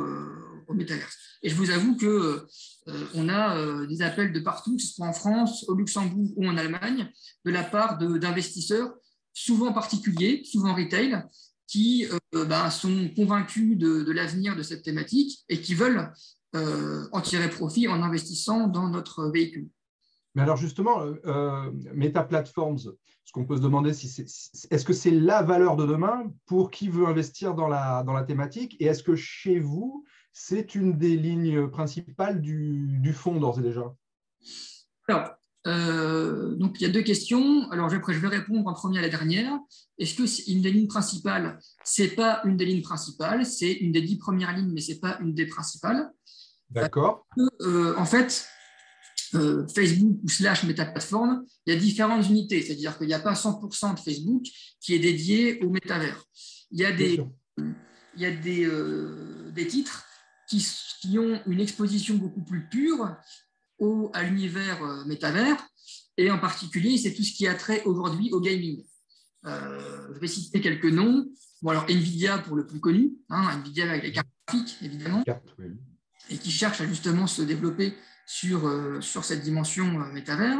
au 0.68 0.74
Metaverse. 0.76 1.18
Et 1.42 1.50
je 1.50 1.56
vous 1.56 1.72
avoue 1.72 1.96
que 1.96 2.46
on 3.16 3.30
a 3.30 3.86
des 3.88 4.02
appels 4.02 4.34
de 4.34 4.40
partout, 4.40 4.76
que 4.76 4.82
ce 4.82 4.94
soit 4.94 5.08
en 5.08 5.14
France, 5.14 5.66
au 5.68 5.76
Luxembourg 5.76 6.32
ou 6.36 6.48
en 6.48 6.58
Allemagne, 6.58 7.12
de 7.46 7.52
la 7.52 7.64
part 7.64 7.98
d'investisseurs, 7.98 8.94
souvent 9.34 9.74
particuliers, 9.74 10.44
souvent 10.44 10.76
retail, 10.76 11.24
qui 11.70 12.08
bah, 12.34 12.70
sont 12.72 13.10
convaincus 13.16 13.78
de, 13.78 14.04
de 14.04 14.12
l'avenir 14.12 14.56
de 14.56 14.64
cette 14.64 14.84
thématique 14.84 15.46
et 15.50 15.62
qui 15.62 15.76
veulent 15.76 16.12
en 16.54 17.22
tirer 17.22 17.50
profit 17.50 17.88
en 17.88 18.02
investissant 18.02 18.68
dans 18.68 18.90
notre 18.90 19.30
véhicule. 19.30 19.70
Mais 20.36 20.44
alors 20.44 20.58
justement, 20.58 21.02
euh, 21.26 21.72
Meta 21.94 22.24
Platforms, 22.24 22.94
ce 23.26 23.32
qu'on 23.34 23.46
peut 23.46 23.58
se 23.58 23.62
demander, 23.62 23.94
si 23.94 24.08
est-ce 24.72 24.86
que 24.86 24.94
c'est 24.94 25.12
la 25.12 25.42
valeur 25.44 25.76
de 25.76 25.86
demain 25.86 26.32
pour 26.46 26.72
qui 26.72 26.88
veut 26.88 27.08
investir 27.08 27.56
dans 27.56 27.68
la, 27.68 28.04
dans 28.04 28.14
la 28.14 28.24
thématique? 28.24 28.76
Et 28.80 28.86
est-ce 28.86 29.04
que 29.04 29.16
chez 29.16 29.60
vous, 29.60 30.06
c'est 30.32 30.76
une 30.76 30.98
des 30.98 31.18
lignes 31.18 31.68
principales 31.68 32.42
du, 32.42 33.00
du 33.00 33.14
fonds 33.14 33.40
d'ores 33.40 33.60
et 33.60 33.64
déjà? 33.64 33.94
Alors, 35.08 35.39
euh, 35.70 36.56
donc 36.56 36.80
il 36.80 36.84
y 36.84 36.86
a 36.86 36.90
deux 36.90 37.04
questions. 37.04 37.70
Alors 37.72 37.94
après, 37.94 38.14
je 38.14 38.20
vais 38.20 38.28
répondre 38.28 38.68
en 38.68 38.74
premier 38.74 39.00
à 39.00 39.02
la 39.02 39.10
dernière. 39.10 39.58
Est-ce 40.00 40.16
que 40.16 40.26
c'est 40.26 40.52
une 40.52 40.62
des 40.62 40.72
lignes 40.72 40.88
principales? 40.88 41.60
C'est 41.84 42.10
pas 42.10 42.42
une 42.46 42.58
des 42.58 42.66
lignes 42.66 42.82
principales, 42.82 43.46
c'est 43.46 43.72
une 43.72 43.92
des 43.92 44.02
dix 44.02 44.18
premières 44.18 44.56
lignes, 44.56 44.72
mais 44.74 44.82
c'est 44.82 45.00
pas 45.00 45.20
une 45.22 45.34
des 45.34 45.46
principales. 45.46 46.10
D'accord. 46.70 47.28
Euh, 47.62 47.96
en 47.98 48.06
fait, 48.06 48.48
euh, 49.36 49.68
Facebook 49.68 50.18
ou 50.24 50.30
slash 50.30 50.64
métaplatform, 50.64 51.46
il 51.66 51.74
y 51.74 51.78
a 51.78 51.80
différentes 51.80 52.28
unités, 52.28 52.62
c'est-à-dire 52.62 52.98
qu'il 52.98 53.08
n'y 53.08 53.14
a 53.14 53.20
pas 53.20 53.34
100% 53.34 53.96
de 53.96 54.00
Facebook 54.00 54.44
qui 54.80 54.96
est 54.96 55.00
dédié 55.00 55.64
au 55.64 55.70
métavers. 55.70 56.24
Il 56.72 56.80
y 56.80 56.86
a 56.86 56.92
des, 56.92 57.22
il 57.58 58.22
y 58.22 58.26
a 58.26 58.32
des, 58.32 58.68
des 59.54 59.68
titres 59.68 60.06
qui, 60.48 60.66
qui, 61.02 61.20
ont 61.20 61.42
une 61.46 61.60
exposition 61.60 62.16
beaucoup 62.16 62.44
plus 62.44 62.68
pure 62.70 63.16
au, 63.80 64.12
à 64.14 64.24
l'univers 64.24 64.84
euh, 64.84 65.06
métavers, 65.06 65.58
et 66.18 66.32
en 66.32 66.40
particulier, 66.40 66.98
c'est 66.98 67.14
tout 67.14 67.24
ce 67.24 67.34
qui 67.34 67.48
a 67.48 67.56
trait 67.56 67.84
aujourd'hui 67.86 68.30
au 68.34 68.42
gaming. 68.42 68.84
je 69.46 70.20
vais 70.20 70.28
citer 70.28 70.60
quelques 70.60 70.86
noms. 70.86 71.26
Bon, 71.62 71.72
alors 71.72 71.86
Nvidia 71.90 72.40
pour 72.40 72.56
le 72.56 72.68
plus 72.68 72.80
connu, 72.80 73.14
hein, 73.30 73.58
Nvidia 73.60 73.90
avec 73.90 74.04
les 74.04 74.12
cartes 74.12 74.28
graphiques, 74.48 74.78
évidemment, 74.82 75.24
et 76.30 76.38
qui 76.38 76.52
cherche 76.52 76.82
à 76.82 76.88
justement 76.88 77.26
se 77.26 77.42
développer 77.42 77.94
sur, 78.30 78.68
euh, 78.68 79.02
sur 79.02 79.26
cette 79.26 79.42
dimension 79.42 80.02
euh, 80.02 80.12
métavers. 80.14 80.60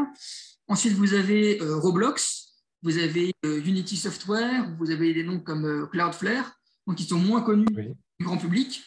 Ensuite, 0.68 0.94
vous 0.94 1.14
avez 1.14 1.62
euh, 1.62 1.78
Roblox, 1.78 2.48
vous 2.82 2.98
avez 2.98 3.32
Unity 3.44 3.96
Software, 3.96 4.76
vous 4.80 4.90
avez 4.90 5.14
des 5.14 5.24
noms 5.24 5.40
comme 5.40 5.88
Cloudflare, 5.92 6.60
donc 6.88 6.98
qui 6.98 7.04
sont 7.04 7.20
moins 7.20 7.42
connus 7.42 7.68
du 7.68 8.26
grand 8.26 8.38
public, 8.38 8.82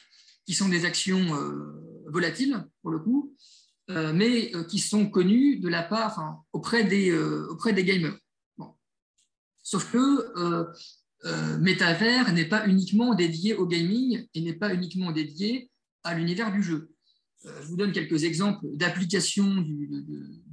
qui 0.47 0.55
sont 0.55 0.69
des 0.69 0.87
actions 0.87 1.27
volatiles 2.07 2.65
pour 2.81 2.91
le 2.91 3.01
coup, 3.01 3.37
mais 3.89 4.53
qui 4.69 4.79
sont 4.79 5.11
connus 5.11 5.59
de 5.59 5.69
la 5.69 5.83
part, 5.83 6.43
auprès, 6.53 6.85
des, 6.85 7.13
auprès 7.15 7.73
des 7.73 7.85
gamers. 7.85 8.17
Sauf 9.63 9.91
que 9.93 10.69
euh, 11.25 11.59
Métavers 11.59 12.33
n'est 12.33 12.49
pas 12.49 12.67
uniquement 12.67 13.15
dédié 13.15 13.55
au 13.55 13.67
gaming 13.67 14.27
et 14.35 14.41
n'est 14.41 14.55
pas 14.55 14.75
uniquement 14.75 15.13
dédié 15.13 15.71
à 16.03 16.15
l'univers 16.15 16.53
du 16.53 16.63
jeu. 16.63 16.91
Euh, 17.45 17.63
je 17.63 17.69
vous 17.69 17.77
donne 17.77 17.93
quelques 17.93 18.25
exemples 18.25 18.67
d'applications 18.75 19.61
du, 19.61 19.89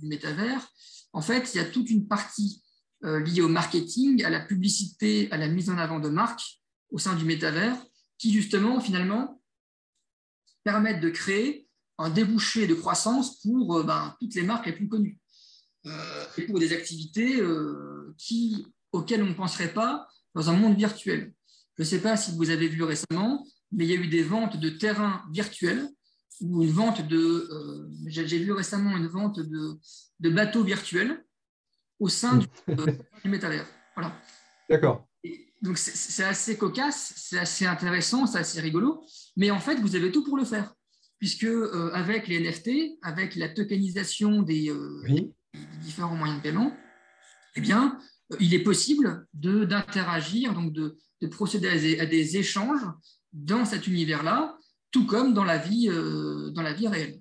métavers. 0.03 0.67
En 1.11 1.21
fait, 1.21 1.53
il 1.53 1.57
y 1.57 1.59
a 1.59 1.65
toute 1.65 1.89
une 1.89 2.07
partie 2.07 2.63
euh, 3.03 3.19
liée 3.19 3.41
au 3.41 3.47
marketing, 3.47 4.23
à 4.23 4.29
la 4.29 4.39
publicité, 4.39 5.31
à 5.31 5.37
la 5.37 5.47
mise 5.47 5.69
en 5.69 5.77
avant 5.77 5.99
de 5.99 6.09
marques 6.09 6.61
au 6.91 6.99
sein 6.99 7.15
du 7.15 7.25
métavers, 7.25 7.77
qui 8.17 8.31
justement, 8.31 8.79
finalement, 8.79 9.41
permettent 10.63 11.01
de 11.01 11.09
créer 11.09 11.67
un 11.99 12.09
débouché 12.09 12.65
de 12.65 12.73
croissance 12.73 13.39
pour 13.41 13.77
euh, 13.77 13.83
ben, 13.83 14.15
toutes 14.19 14.35
les 14.35 14.43
marques 14.43 14.65
les 14.65 14.73
plus 14.73 14.89
connues 14.89 15.19
et 16.37 16.41
pour 16.43 16.59
des 16.59 16.73
activités 16.73 17.41
qui, 18.17 18.67
auxquelles 18.91 19.23
on 19.23 19.27
ne 19.27 19.33
penserait 19.33 19.73
pas 19.73 20.07
dans 20.35 20.49
un 20.49 20.53
monde 20.53 20.75
virtuel. 20.75 21.33
Je 21.77 21.83
ne 21.83 21.87
sais 21.87 22.01
pas 22.01 22.17
si 22.17 22.35
vous 22.35 22.49
avez 22.49 22.67
vu 22.67 22.83
récemment, 22.83 23.47
mais 23.71 23.85
il 23.85 23.89
y 23.89 23.93
a 23.93 23.99
eu 23.99 24.07
des 24.07 24.23
ventes 24.23 24.57
de 24.57 24.69
terrains 24.69 25.23
virtuels 25.31 25.87
ou 26.41 26.63
une 26.63 26.71
vente 26.71 27.07
de. 27.07 27.17
Euh, 27.17 27.89
j'ai 28.07 28.39
vu 28.39 28.51
récemment 28.51 28.95
une 28.97 29.07
vente 29.07 29.39
de, 29.39 29.79
de 30.19 30.29
bateaux 30.29 30.63
virtuels 30.63 31.23
au 31.99 32.09
sein 32.09 32.37
du, 32.37 32.47
euh, 32.69 32.97
métavers. 33.25 33.65
Voilà. 33.95 34.13
D'accord. 34.69 35.07
Donc 35.61 35.77
c'est 35.77 36.23
assez 36.23 36.57
cocasse, 36.57 37.13
c'est 37.17 37.37
assez 37.37 37.65
intéressant, 37.65 38.25
c'est 38.25 38.37
assez 38.37 38.61
rigolo, 38.61 39.03
mais 39.35 39.51
en 39.51 39.59
fait 39.59 39.75
vous 39.75 39.95
avez 39.97 40.09
tout 40.09 40.23
pour 40.23 40.37
le 40.37 40.45
faire, 40.45 40.73
puisque 41.19 41.43
euh, 41.43 41.91
avec 41.93 42.27
les 42.27 42.39
NFT, 42.39 42.97
avec 43.01 43.35
la 43.35 43.49
tokenisation 43.49 44.41
des, 44.41 44.71
différents 45.81 46.15
moyens 46.15 46.39
de 46.39 46.43
paiement, 46.43 46.75
eh 47.55 47.61
bien 47.61 47.97
il 48.39 48.53
est 48.53 48.63
possible 48.63 49.25
d'interagir, 49.33 50.53
donc 50.53 50.71
de, 50.71 50.97
de 51.21 51.27
procéder 51.27 51.99
à 51.99 52.05
des 52.05 52.37
échanges 52.37 52.85
dans 53.33 53.65
cet 53.65 53.87
univers-là 53.87 54.59
tout 54.91 55.05
comme 55.05 55.33
dans 55.33 55.43
la 55.43 55.57
vie, 55.57 55.89
euh, 55.89 56.49
dans 56.51 56.61
la 56.61 56.73
vie 56.73 56.87
réelle. 56.87 57.19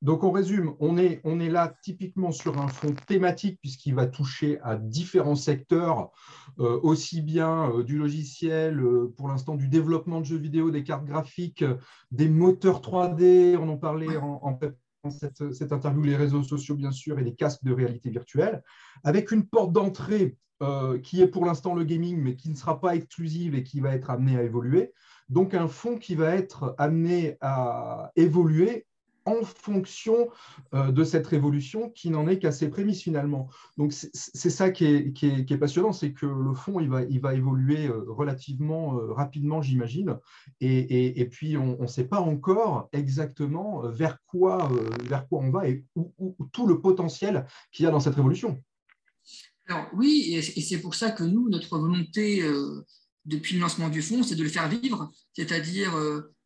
Donc 0.00 0.22
on 0.22 0.30
résume, 0.30 0.74
on 0.78 0.96
est, 0.96 1.20
on 1.24 1.40
est 1.40 1.48
là 1.48 1.74
typiquement 1.82 2.30
sur 2.30 2.58
un 2.58 2.68
fond 2.68 2.94
thématique 3.06 3.58
puisqu'il 3.60 3.96
va 3.96 4.06
toucher 4.06 4.60
à 4.62 4.76
différents 4.76 5.34
secteurs, 5.34 6.12
euh, 6.60 6.78
aussi 6.82 7.20
bien 7.20 7.70
euh, 7.70 7.82
du 7.82 7.98
logiciel, 7.98 8.80
pour 9.16 9.28
l'instant 9.28 9.56
du 9.56 9.68
développement 9.68 10.20
de 10.20 10.26
jeux 10.26 10.38
vidéo, 10.38 10.70
des 10.70 10.84
cartes 10.84 11.04
graphiques, 11.04 11.64
des 12.12 12.28
moteurs 12.28 12.80
3D, 12.80 13.56
on 13.56 13.68
en 13.68 13.76
parlait 13.76 14.16
en, 14.16 14.40
en 15.02 15.10
cette, 15.10 15.52
cette, 15.52 15.72
interview, 15.72 16.02
les 16.02 16.16
réseaux 16.16 16.44
sociaux 16.44 16.76
bien 16.76 16.92
sûr 16.92 17.18
et 17.18 17.24
les 17.24 17.34
casques 17.34 17.64
de 17.64 17.72
réalité 17.72 18.10
virtuelle, 18.10 18.62
avec 19.02 19.32
une 19.32 19.46
porte 19.46 19.72
d'entrée 19.72 20.36
qui 21.04 21.22
est 21.22 21.28
pour 21.28 21.44
l'instant 21.46 21.72
le 21.72 21.84
gaming 21.84 22.20
mais 22.20 22.34
qui 22.34 22.50
ne 22.50 22.56
sera 22.56 22.80
pas 22.80 22.96
exclusive 22.96 23.54
et 23.54 23.62
qui 23.62 23.78
va 23.78 23.94
être 23.94 24.10
amenée 24.10 24.36
à 24.36 24.42
évoluer. 24.42 24.92
Donc 25.28 25.54
un 25.54 25.68
fonds 25.68 25.98
qui 25.98 26.16
va 26.16 26.34
être 26.34 26.74
amené 26.78 27.36
à 27.40 28.10
évoluer 28.16 28.84
en 29.28 29.44
fonction 29.44 30.28
euh, 30.74 30.90
de 30.90 31.04
cette 31.04 31.26
révolution 31.26 31.90
qui 31.90 32.10
n'en 32.10 32.26
est 32.26 32.38
qu'à 32.38 32.52
ses 32.52 32.68
prémices 32.68 33.02
finalement. 33.02 33.48
Donc 33.76 33.92
c'est 33.92 34.50
ça 34.50 34.70
qui 34.70 34.84
est, 34.86 35.56
passionnant, 35.58 35.92
c'est 35.92 36.12
que 36.12 36.26
le 36.26 36.54
fonds 36.54 36.80
il 36.80 36.88
va, 36.88 37.34
évoluer 37.34 37.86
euh, 37.86 38.04
relativement 38.08 38.98
euh, 38.98 39.12
rapidement, 39.12 39.60
j'imagine, 39.60 40.18
et, 40.60 41.28
puis 41.30 41.56
on 41.56 41.82
ne 41.82 41.86
sait 41.86 42.04
pas 42.04 42.20
encore 42.20 42.88
exactement 42.92 43.82
vers 43.88 44.18
quoi, 44.26 44.70
on 45.30 45.50
va 45.50 45.68
et 45.68 45.84
tout 46.52 46.66
le 46.66 46.80
potentiel 46.80 47.46
qu'il 47.70 47.84
y 47.84 47.88
a 47.88 47.90
dans 47.90 48.00
cette 48.00 48.14
révolution. 48.14 48.62
Alors 49.66 49.86
oui, 49.92 50.34
et 50.34 50.42
c'est 50.42 50.80
pour 50.80 50.94
ça 50.94 51.10
que 51.10 51.24
nous, 51.24 51.48
notre 51.50 51.78
volonté 51.78 52.42
depuis 53.26 53.56
le 53.56 53.60
lancement 53.60 53.90
du 53.90 54.00
fonds, 54.00 54.22
c'est 54.22 54.36
de 54.36 54.42
le 54.42 54.48
faire 54.48 54.68
vivre, 54.68 55.10
c'est-à-dire 55.34 55.92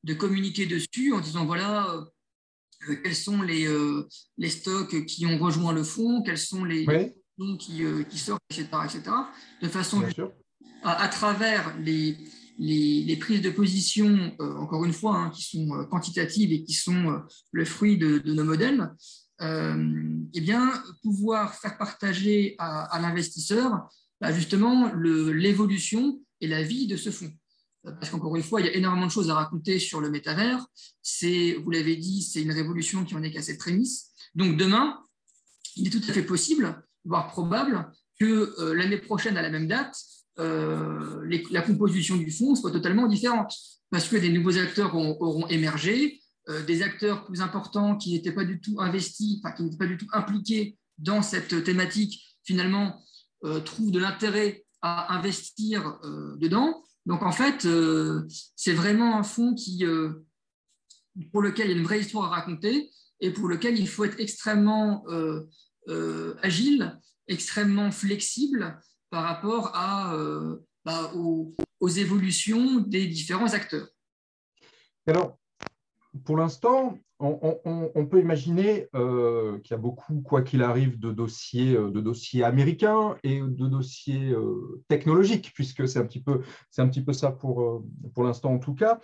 de 0.02 0.14
communiquer 0.14 0.66
dessus 0.66 1.12
en 1.12 1.20
disant 1.20 1.44
voilà 1.44 1.86
quels 3.02 3.14
sont 3.14 3.42
les, 3.42 3.66
euh, 3.66 4.06
les 4.38 4.50
stocks 4.50 5.04
qui 5.06 5.26
ont 5.26 5.38
rejoint 5.38 5.72
le 5.72 5.82
fonds, 5.82 6.22
quels 6.22 6.38
sont 6.38 6.64
les 6.64 6.84
fonds 6.84 7.56
qui, 7.56 7.82
qui, 8.08 8.18
sortent, 8.18 8.42
etc., 8.50 8.68
etc. 8.84 9.02
De 9.62 9.68
façon 9.68 10.02
à, 10.82 11.02
à, 11.02 11.08
travers 11.08 11.76
les, 11.78 12.16
les, 12.58 13.16
prises 13.16 13.42
de 13.42 13.50
position, 13.50 14.34
encore 14.38 14.84
une 14.84 14.92
fois, 14.92 15.16
hein, 15.16 15.30
qui 15.30 15.42
sont 15.42 15.86
quantitatives 15.90 16.52
et 16.52 16.64
qui 16.64 16.74
sont 16.74 17.22
le 17.52 17.64
fruit 17.64 17.98
de, 17.98 18.22
nos 18.26 18.44
modèles, 18.44 18.90
eh 19.40 20.40
bien, 20.40 20.72
pouvoir 21.02 21.54
faire 21.54 21.78
partager 21.78 22.54
à, 22.58 22.98
l'investisseur 23.00 23.88
bah, 24.20 24.32
justement 24.32 24.92
l'évolution 24.94 26.20
et 26.40 26.48
la 26.48 26.62
vie 26.62 26.86
de 26.86 26.96
ce 26.96 27.10
fonds. 27.10 27.32
Parce 27.84 28.10
qu'encore 28.10 28.36
une 28.36 28.42
fois, 28.42 28.60
il 28.60 28.66
y 28.66 28.70
a 28.70 28.74
énormément 28.74 29.06
de 29.06 29.10
choses 29.10 29.30
à 29.30 29.34
raconter 29.34 29.78
sur 29.78 30.00
le 30.00 30.10
métavers. 30.10 30.64
C'est, 31.02 31.54
vous 31.54 31.70
l'avez 31.70 31.96
dit, 31.96 32.22
c'est 32.22 32.42
une 32.42 32.52
révolution 32.52 33.04
qui 33.04 33.14
en 33.14 33.22
est 33.22 33.32
qu'à 33.32 33.42
ses 33.42 33.58
prémices. 33.58 34.12
Donc 34.34 34.56
demain, 34.56 35.00
il 35.76 35.88
est 35.88 35.90
tout 35.90 36.02
à 36.08 36.12
fait 36.12 36.22
possible, 36.22 36.82
voire 37.04 37.28
probable, 37.28 37.90
que 38.18 38.54
euh, 38.60 38.74
l'année 38.74 38.98
prochaine, 38.98 39.36
à 39.36 39.42
la 39.42 39.50
même 39.50 39.66
date, 39.66 39.96
euh, 40.38 41.26
la 41.50 41.62
composition 41.62 42.16
du 42.16 42.30
fonds 42.30 42.54
soit 42.54 42.70
totalement 42.70 43.06
différente. 43.06 43.52
Parce 43.90 44.08
que 44.08 44.16
des 44.16 44.30
nouveaux 44.30 44.58
acteurs 44.58 44.94
auront 44.94 45.46
émergé, 45.48 46.20
euh, 46.48 46.62
des 46.64 46.82
acteurs 46.82 47.26
plus 47.26 47.40
importants 47.40 47.96
qui 47.96 48.12
n'étaient 48.12 48.32
pas 48.32 48.44
du 48.44 48.60
tout 48.60 48.80
investis, 48.80 49.38
enfin, 49.38 49.54
qui 49.54 49.64
n'étaient 49.64 49.76
pas 49.76 49.86
du 49.86 49.98
tout 49.98 50.08
impliqués 50.12 50.78
dans 50.98 51.20
cette 51.20 51.64
thématique, 51.64 52.22
finalement, 52.44 53.02
trouvent 53.64 53.90
de 53.90 53.98
l'intérêt 53.98 54.64
à 54.82 55.16
investir 55.16 55.98
dedans. 56.36 56.84
Donc 57.06 57.22
en 57.22 57.32
fait, 57.32 57.64
euh, 57.64 58.26
c'est 58.56 58.74
vraiment 58.74 59.16
un 59.18 59.22
fonds 59.22 59.54
qui, 59.54 59.84
euh, 59.84 60.24
pour 61.32 61.42
lequel 61.42 61.66
il 61.66 61.72
y 61.72 61.74
a 61.74 61.78
une 61.78 61.84
vraie 61.84 62.00
histoire 62.00 62.32
à 62.32 62.36
raconter 62.36 62.90
et 63.20 63.32
pour 63.32 63.48
lequel 63.48 63.78
il 63.78 63.88
faut 63.88 64.04
être 64.04 64.18
extrêmement 64.18 65.04
agile, 66.42 66.98
extrêmement 67.28 67.90
flexible 67.92 68.80
par 69.10 69.22
rapport 69.22 69.76
à, 69.76 70.16
bah, 70.84 71.12
aux, 71.14 71.54
aux, 71.78 71.88
évolutions 71.88 72.80
des 72.80 73.06
différents 73.06 73.52
acteurs. 73.52 73.88
Alors, 75.06 75.38
pour 76.24 76.36
l'instant, 76.36 76.98
on, 77.22 78.06
peut 78.06 78.20
imaginer 78.20 78.88
euh, 78.94 79.58
qu'il 79.60 79.70
y 79.72 79.74
a 79.74 79.78
beaucoup, 79.78 80.20
quoi 80.22 80.42
qu'il 80.42 80.62
arrive, 80.62 80.98
de 80.98 81.12
dossiers, 81.12 81.76
euh, 81.76 81.90
de 81.90 82.00
dossiers 82.00 82.42
américains 82.42 83.16
et 83.22 83.40
de 83.40 83.66
dossiers 83.66 84.30
euh, 84.30 84.82
technologiques, 84.88 85.52
puisque 85.54 85.86
c'est 85.86 86.00
un, 86.00 86.06
petit 86.06 86.20
peu, 86.20 87.12
ça 87.12 87.30
pour, 87.30 87.84
pour 88.12 88.24
l'instant 88.24 88.52
en 88.52 88.58
tout 88.58 88.74
cas. 88.74 88.98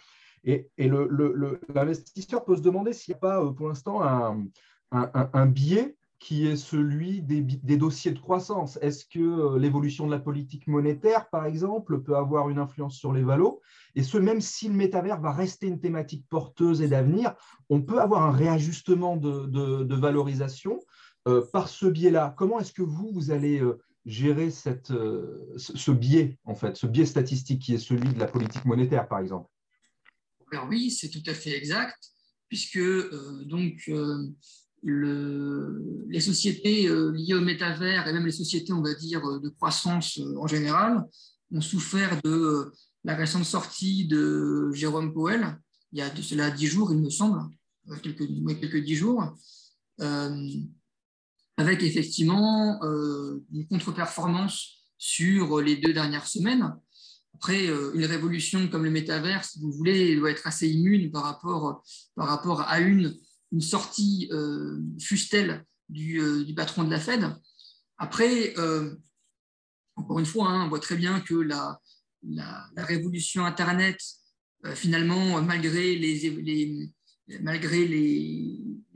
Et, 0.44 0.68
l'investisseur 0.78 2.44
peut 2.44 2.56
se 2.56 2.62
demander 2.62 2.92
s'il 2.92 3.12
n'y 3.12 3.16
a 3.16 3.20
pas 3.20 3.52
pour 3.52 3.68
l'instant 3.68 4.02
un, 4.02 5.46
biais 5.46 5.96
qui 6.18 6.46
est 6.48 6.56
celui 6.56 7.22
des, 7.22 7.76
dossiers 7.76 8.10
de 8.10 8.18
croissance. 8.18 8.76
Est-ce 8.82 9.04
que 9.04 9.20
euh, 9.20 9.58
l'évolution 9.58 10.06
de 10.06 10.10
la 10.10 10.18
politique 10.18 10.66
monétaire, 10.66 11.28
par 11.30 11.46
exemple, 11.46 12.02
peut 12.02 12.16
avoir 12.16 12.48
une 12.48 12.58
influence 12.58 12.96
sur 12.96 13.12
les 13.12 13.22
valos? 13.22 13.60
Et 13.94 14.02
ce, 14.02 14.18
même 14.18 14.40
si 14.40 14.68
le 14.68 14.74
métavers 14.74 15.20
va 15.20 15.32
rester 15.32 15.68
une 15.68 15.80
thématique 15.80 16.26
porteuse 16.28 16.82
et 16.82 16.88
d'avenir, 16.88 17.34
on 17.68 17.82
peut 17.82 18.00
avoir 18.00 18.24
un 18.24 18.32
réajustement 18.32 19.16
de, 19.16 19.94
valorisation 19.94 20.80
euh, 21.28 21.44
par 21.52 21.68
ce 21.68 21.86
biais-là. 21.86 22.34
Comment 22.36 22.58
est-ce 22.58 22.72
que 22.72 22.82
vous, 22.82 23.10
vous 23.12 23.30
allez 23.30 23.60
euh, 23.60 23.78
gérer 24.04 24.50
ce 24.50 25.90
biais, 25.90 26.38
en 26.44 26.56
fait, 26.56 26.76
ce 26.76 26.86
biais 26.86 27.06
statistique 27.06 27.62
qui 27.62 27.74
est 27.74 27.78
celui 27.78 28.12
de 28.12 28.18
la 28.18 28.26
politique 28.26 28.64
monétaire, 28.64 29.06
par 29.06 29.20
exemple? 29.20 29.48
Oui, 30.68 30.90
c'est 30.90 31.10
tout 31.10 31.22
à 31.26 31.34
fait 31.34 31.56
exact, 31.56 31.98
puisque 32.48 32.80
donc 33.44 33.90
le, 34.82 36.06
les 36.08 36.20
sociétés 36.20 36.88
euh, 36.88 37.12
liées 37.12 37.34
au 37.34 37.40
métavers 37.40 38.06
et 38.06 38.12
même 38.12 38.26
les 38.26 38.32
sociétés, 38.32 38.72
on 38.72 38.82
va 38.82 38.94
dire, 38.94 39.24
euh, 39.24 39.40
de 39.40 39.48
croissance 39.48 40.18
euh, 40.18 40.36
en 40.38 40.46
général, 40.46 41.04
ont 41.52 41.60
souffert 41.60 42.20
de 42.22 42.72
la 43.04 43.14
récente 43.14 43.44
sortie 43.44 44.06
de 44.06 44.70
Jérôme 44.72 45.12
Powell, 45.12 45.58
il 45.92 45.98
y 45.98 46.02
a 46.02 46.10
de 46.10 46.20
cela 46.20 46.50
dix 46.50 46.66
jours, 46.66 46.92
il 46.92 46.98
me 46.98 47.10
semble, 47.10 47.40
quelques, 48.02 48.26
quelques 48.60 48.84
dix 48.84 48.96
jours, 48.96 49.34
avec 51.56 51.82
effectivement 51.82 52.78
une 52.82 53.66
contre-performance 53.68 54.82
sur 54.98 55.60
les 55.62 55.76
deux 55.76 55.94
dernières 55.94 56.26
semaines. 56.26 56.74
Après, 57.34 57.66
une 57.68 58.04
révolution 58.04 58.68
comme 58.68 58.84
le 58.84 58.90
métavers, 58.90 59.42
si 59.42 59.58
vous 59.60 59.72
voulez, 59.72 60.14
doit 60.16 60.32
être 60.32 60.46
assez 60.46 60.68
immune 60.68 61.10
par 61.10 61.22
rapport, 61.22 61.82
par 62.14 62.26
rapport 62.26 62.60
à 62.60 62.80
une 62.80 63.16
une 63.52 63.60
sortie 63.60 64.28
euh, 64.32 64.80
fustelle 65.00 65.64
euh, 65.96 66.44
du, 66.44 66.54
patron 66.54 66.84
de 66.84 66.90
la 66.90 67.00
Fed. 67.00 67.24
Après, 67.96 68.54
euh, 68.58 68.94
encore 69.96 70.18
une 70.18 70.26
fois, 70.26 70.48
hein, 70.48 70.64
on 70.64 70.68
voit 70.68 70.80
très 70.80 70.96
bien 70.96 71.20
que 71.20 71.34
la, 71.34 71.80
révolution 72.76 73.44
Internet, 73.46 74.00
finalement, 74.74 75.40
malgré 75.42 75.96
les, 75.96 76.90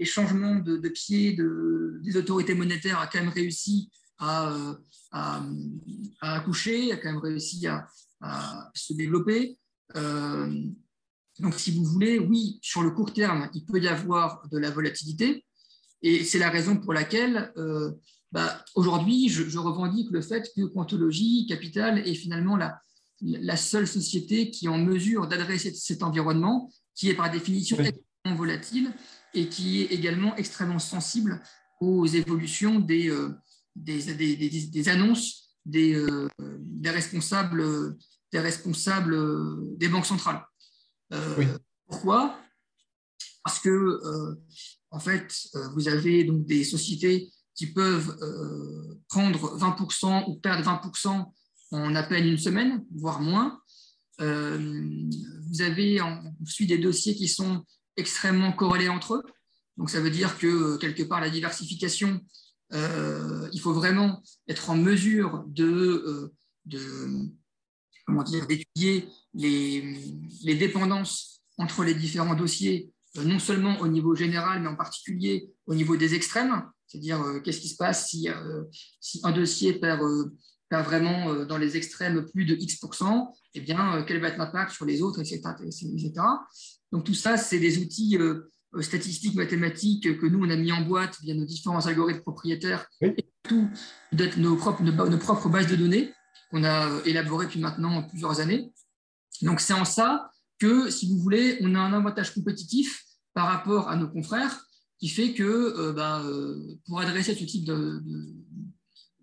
changements 0.05 0.57
de, 0.57 0.89
pied 0.89 1.37
des 2.03 2.17
autorités 2.17 2.55
monétaires, 2.55 2.99
a 2.99 3.07
quand 3.07 3.21
même 3.21 3.29
réussi 3.29 3.91
à, 4.19 4.77
accoucher, 6.21 6.93
a 6.93 6.97
quand 6.97 7.13
même 7.13 7.21
réussi 7.21 7.67
à, 7.67 7.89
se 8.75 8.93
développer. 8.93 9.59
Donc, 11.39 11.55
si 11.55 11.71
vous 11.73 11.85
voulez, 11.85 12.19
oui, 12.19 12.59
sur 12.63 12.83
le 12.83 12.91
court 12.91 13.13
terme, 13.13 13.49
il 13.55 13.65
peut 13.65 13.81
y 13.81 13.89
avoir 13.89 14.47
de 14.51 14.59
la 14.59 14.71
volatilité. 14.71 15.45
Et 16.03 16.25
c'est 16.25 16.39
la 16.39 16.51
raison 16.51 16.77
pour 16.77 16.93
laquelle, 16.93 17.53
euh, 17.57 17.93
bah, 18.33 18.65
aujourd'hui, 18.75 19.29
je, 19.29 19.59
revendique 19.59 20.11
le 20.11 20.21
fait 20.21 20.51
que 20.55 20.63
Quantologie 20.67 21.47
Capital 21.49 21.99
est 22.07 22.15
finalement 22.15 22.57
la, 22.57 22.79
la 23.23 23.57
seule 23.57 23.87
société 23.87 24.51
qui 24.51 24.67
est 24.67 24.69
en 24.69 24.79
mesure 24.79 25.29
d'adresser 25.29 25.73
cet 25.73 26.03
environnement, 26.03 26.71
qui 26.95 27.09
est 27.09 27.15
par 27.15 27.31
définition 27.31 27.79
extrêmement 27.79 28.37
volatile 28.37 28.93
et 29.35 29.49
qui 29.49 29.83
est 29.83 29.87
également 29.87 30.37
extrêmement 30.37 30.79
sensible 30.79 31.43
aux 31.81 32.07
évolutions 32.07 32.79
des, 32.81 33.09
euh, 33.09 33.31
des, 33.77 34.15
des, 34.15 34.89
annonces 34.89 35.57
des, 35.65 35.95
euh, 35.95 36.29
responsables, 36.85 37.97
des 38.33 38.41
responsables 38.41 39.79
des 39.79 39.89
banques 39.89 40.07
centrales. 40.07 40.45
Euh, 41.13 41.59
pourquoi? 41.87 42.39
Parce 43.45 43.59
que, 43.59 43.69
euh, 43.69 44.35
en 44.91 45.01
fait, 45.01 45.33
euh, 45.55 45.69
vous 45.75 45.89
avez 45.89 46.25
donc 46.25 46.47
des 46.47 46.65
sociétés 46.65 47.31
qui 47.55 47.67
peuvent 47.67 48.17
prendre 49.09 49.59
20% 49.59 50.25
ou 50.29 50.37
perdre 50.37 50.65
20% 50.65 51.33
en 51.73 51.95
à 51.95 52.03
peine 52.03 52.27
une 52.27 52.39
semaine, 52.39 52.85
voire 52.95 53.21
moins. 53.21 53.61
vous 54.19 55.61
avez 55.61 56.01
ensuite 56.01 56.71
des 56.71 56.79
dossiers 56.79 57.15
qui 57.15 57.29
sont 57.29 57.63
extrêmement 57.99 58.53
corrélés 58.53 58.89
entre 58.89 59.17
eux. 59.17 59.23
Donc 59.77 59.91
ça 59.91 60.01
veut 60.01 60.11
dire 60.11 60.39
que 60.39 60.79
quelque 60.79 61.03
part 61.03 61.21
la 61.21 61.29
diversification, 61.29 62.21
il 62.73 63.61
faut 63.61 63.75
vraiment 63.75 64.23
être 64.49 64.71
en 64.71 64.77
mesure 64.77 65.45
de, 65.47 66.33
de 66.65 67.29
comment 68.07 68.23
dire, 68.23 68.47
d'étudier 68.47 69.09
les, 69.35 70.55
dépendances 70.55 71.43
entre 71.59 71.85
les 71.85 71.95
différents 71.95 72.35
dossiers, 72.35 72.91
euh, 73.19 73.25
non 73.25 73.39
seulement 73.39 73.79
au 73.81 73.89
niveau 73.89 74.15
général, 74.15 74.63
mais 74.63 74.69
en 74.69 74.77
particulier 74.77 75.51
au 75.67 75.75
niveau 75.75 75.97
des 75.97 76.15
extrêmes, 76.15 76.65
c'est-à-dire 76.87 77.21
euh, 77.23 77.41
qu'est-ce 77.41 77.61
qui 77.61 77.69
se 77.69 77.77
passe 77.77 78.09
si, 78.09 78.29
euh, 78.29 78.65
si 79.01 79.21
un 79.25 79.33
dossier 79.33 79.75
perd, 79.75 80.01
perd, 80.69 80.87
vraiment 80.87 81.45
dans 81.45 81.59
les 81.59 81.77
extrêmes 81.77 82.27
plus 82.33 82.45
de 82.45 82.55
X%, 82.55 83.35
eh 83.55 83.61
bien, 83.61 84.05
quel 84.07 84.21
va 84.21 84.29
être 84.29 84.39
l'impact 84.39 84.73
sur 84.73 84.85
les 84.85 85.03
autres, 85.03 85.21
etc. 85.21 85.43
etc. 85.63 86.13
Donc 86.91 87.05
tout 87.05 87.15
ça, 87.15 87.37
c'est 87.37 87.59
des 87.59 87.79
outils 87.79 88.19
statistiques 88.81 89.35
mathématiques 89.35 90.19
que 90.19 90.27
nous, 90.27 90.43
on 90.43 90.49
a 90.49 90.57
mis 90.57 90.73
en 90.73 90.81
boîte 90.81 91.19
via 91.21 91.35
nos 91.35 91.45
différents 91.45 91.87
algorithmes 91.87 92.23
propriétaires 92.23 92.87
et 93.03 93.15
tout 93.43 93.69
nos 94.39 94.57
propres, 94.57 94.83
nos 94.83 95.19
propres 95.19 95.51
bases 95.51 95.67
de 95.67 95.77
données 95.77 96.11
qu'on 96.53 96.65
a 96.65 97.01
élaborées 97.07 97.47
depuis 97.47 97.61
maintenant 97.61 98.03
plusieurs 98.03 98.39
années. 98.41 98.71
Donc 99.41 99.61
c'est 99.61 99.73
en 99.73 99.87
ça 99.87 100.31
que, 100.59 100.91
si 100.91 101.09
vous 101.09 101.19
voulez, 101.19 101.59
on 101.63 101.75
a 101.75 101.81
un 101.81 101.93
avantage 101.93 102.35
compétitif 102.35 103.03
par 103.35 103.47
rapport 103.49 103.89
à 103.89 103.97
nos 103.97 104.09
confrères 104.09 104.65
qui 104.99 105.09
fait 105.09 105.35
que 105.35 105.43
euh, 105.43 105.93
bah, 105.93 106.23
euh, 106.23 106.79
pour 106.87 107.01
adresser 107.01 107.35
ce 107.35 107.43
type 107.43 107.69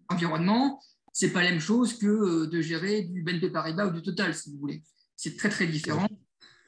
d'environnement, 0.09 0.83
ce 1.13 1.25
n'est 1.25 1.31
pas 1.31 1.41
la 1.43 1.51
même 1.51 1.61
chose 1.61 1.97
que 1.97 2.07
euh, 2.07 2.47
de 2.47 2.59
gérer 2.61 3.03
du 3.03 3.23
BNP 3.23 3.49
Paribas 3.51 3.87
ou 3.87 3.91
du 3.91 4.01
Total, 4.01 4.35
si 4.35 4.51
vous 4.51 4.57
voulez. 4.59 4.83
C'est 5.15 5.37
très 5.37 5.47
très 5.49 5.67
différent. 5.67 6.09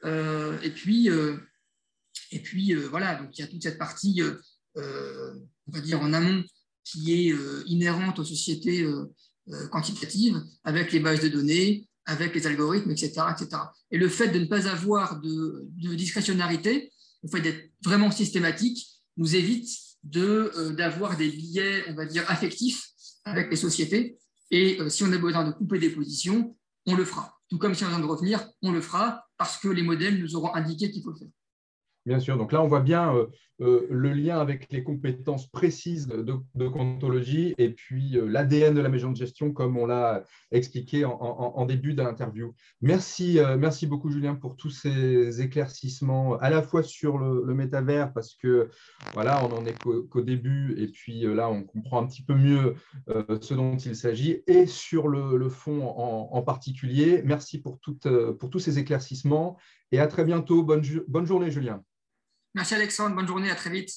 et 0.04 0.70
puis, 0.70 1.08
et 2.30 2.38
puis 2.42 2.74
voilà, 2.74 3.14
donc 3.16 3.36
il 3.36 3.40
y 3.40 3.44
a 3.44 3.46
toute 3.46 3.62
cette 3.62 3.78
partie, 3.78 4.20
on 4.76 4.80
va 5.68 5.80
dire 5.80 6.00
en 6.02 6.12
amont, 6.12 6.44
qui 6.84 7.12
est 7.14 7.34
inhérente 7.66 8.18
aux 8.18 8.24
sociétés 8.24 8.86
quantitatives, 9.70 10.40
avec 10.64 10.92
les 10.92 11.00
bases 11.00 11.20
de 11.20 11.28
données, 11.28 11.88
avec 12.06 12.34
les 12.34 12.46
algorithmes, 12.46 12.90
etc., 12.90 13.12
etc. 13.30 13.62
Et 13.90 13.98
le 13.98 14.08
fait 14.08 14.28
de 14.28 14.38
ne 14.38 14.46
pas 14.46 14.68
avoir 14.68 15.20
de, 15.20 15.68
discrétionnarité, 15.94 16.92
le 17.22 17.28
fait 17.28 17.40
d'être 17.40 17.70
vraiment 17.84 18.10
systématique, 18.10 18.88
nous 19.16 19.36
évite 19.36 19.68
euh, 20.16 20.70
d'avoir 20.72 21.16
des 21.16 21.28
billets, 21.28 21.84
on 21.88 21.94
va 21.94 22.06
dire, 22.06 22.24
affectifs 22.28 22.88
avec 23.24 23.50
les 23.50 23.56
sociétés. 23.56 24.18
Et 24.50 24.80
euh, 24.80 24.88
si 24.88 25.04
on 25.04 25.12
a 25.12 25.18
besoin 25.18 25.44
de 25.44 25.52
couper 25.52 25.78
des 25.78 25.90
positions, 25.90 26.56
on 26.86 26.94
le 26.94 27.04
fera. 27.04 27.38
Tout 27.48 27.58
comme 27.58 27.74
si 27.74 27.84
on 27.84 27.88
a 27.88 27.90
besoin 27.90 28.06
de 28.06 28.10
revenir, 28.10 28.48
on 28.62 28.72
le 28.72 28.80
fera 28.80 29.24
parce 29.36 29.58
que 29.58 29.68
les 29.68 29.82
modèles 29.82 30.20
nous 30.20 30.34
auront 30.34 30.54
indiqué 30.54 30.90
qu'il 30.90 31.02
faut 31.02 31.10
le 31.10 31.18
faire. 31.18 31.28
Bien 32.04 32.18
sûr. 32.18 32.36
Donc 32.36 32.50
là, 32.50 32.60
on 32.62 32.66
voit 32.66 32.80
bien 32.80 33.14
euh, 33.14 33.26
euh, 33.60 33.86
le 33.88 34.12
lien 34.12 34.40
avec 34.40 34.72
les 34.72 34.82
compétences 34.82 35.46
précises 35.48 36.08
de, 36.08 36.34
de 36.56 37.54
et 37.58 37.70
puis 37.70 38.18
euh, 38.18 38.26
l'ADN 38.26 38.74
de 38.74 38.80
la 38.80 38.88
maison 38.88 39.12
de 39.12 39.16
gestion, 39.16 39.52
comme 39.52 39.76
on 39.76 39.86
l'a 39.86 40.24
expliqué 40.50 41.04
en, 41.04 41.64
début 41.64 41.94
de 41.94 42.02
l'interview. 42.02 42.54
Merci, 42.80 43.38
merci 43.56 43.86
beaucoup, 43.86 44.10
Julien, 44.10 44.34
pour 44.34 44.56
tous 44.56 44.70
ces 44.70 45.40
éclaircissements, 45.40 46.36
à 46.38 46.50
la 46.50 46.60
fois 46.60 46.82
sur 46.82 47.18
le, 47.18 47.54
métavers, 47.54 48.12
parce 48.12 48.34
que 48.34 48.68
voilà, 49.14 49.44
on 49.44 49.48
n'en 49.48 49.64
est 49.64 49.78
qu'au 49.78 50.22
début, 50.22 50.74
et 50.76 50.88
puis 50.88 51.20
là, 51.20 51.48
on 51.48 51.62
comprend 51.62 52.02
un 52.02 52.06
petit 52.06 52.24
peu 52.24 52.34
mieux 52.34 52.74
ce 53.40 53.54
dont 53.54 53.76
il 53.76 53.94
s'agit, 53.94 54.42
et 54.48 54.66
sur 54.66 55.06
le, 55.06 55.48
fond 55.48 55.86
en, 55.86 56.42
particulier. 56.42 57.22
Merci 57.24 57.60
pour, 57.60 57.78
pour 58.38 58.50
tous 58.50 58.58
ces 58.58 58.78
éclaircissements, 58.78 59.56
et 59.92 60.00
à 60.00 60.08
très 60.08 60.24
bientôt. 60.24 60.64
Bonne, 60.64 60.82
bonne 61.06 61.26
journée, 61.26 61.50
Julien. 61.50 61.84
Merci 62.54 62.74
Alexandre, 62.74 63.16
bonne 63.16 63.26
journée, 63.26 63.50
à 63.50 63.54
très 63.54 63.70
vite. 63.70 63.90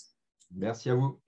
Merci 0.51 0.89
à 0.89 0.95
vous. 0.95 1.19